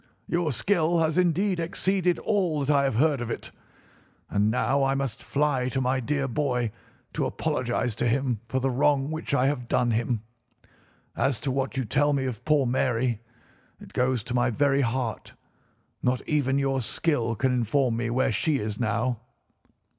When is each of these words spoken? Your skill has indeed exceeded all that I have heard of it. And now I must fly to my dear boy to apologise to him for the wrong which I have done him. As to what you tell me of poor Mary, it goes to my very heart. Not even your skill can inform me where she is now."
Your 0.27 0.51
skill 0.51 0.97
has 1.01 1.19
indeed 1.19 1.59
exceeded 1.59 2.17
all 2.17 2.65
that 2.65 2.75
I 2.75 2.85
have 2.85 2.95
heard 2.95 3.21
of 3.21 3.29
it. 3.29 3.51
And 4.31 4.49
now 4.49 4.83
I 4.83 4.95
must 4.95 5.21
fly 5.21 5.69
to 5.69 5.79
my 5.79 5.99
dear 5.99 6.27
boy 6.27 6.71
to 7.13 7.27
apologise 7.27 7.93
to 7.97 8.07
him 8.07 8.39
for 8.49 8.59
the 8.59 8.71
wrong 8.71 9.11
which 9.11 9.35
I 9.35 9.45
have 9.45 9.67
done 9.67 9.91
him. 9.91 10.23
As 11.15 11.39
to 11.41 11.51
what 11.51 11.77
you 11.77 11.85
tell 11.85 12.13
me 12.13 12.25
of 12.25 12.43
poor 12.45 12.65
Mary, 12.65 13.21
it 13.79 13.93
goes 13.93 14.23
to 14.23 14.33
my 14.33 14.49
very 14.49 14.81
heart. 14.81 15.33
Not 16.01 16.27
even 16.27 16.57
your 16.57 16.81
skill 16.81 17.35
can 17.35 17.53
inform 17.53 17.95
me 17.95 18.09
where 18.09 18.31
she 18.31 18.57
is 18.57 18.79
now." 18.79 19.19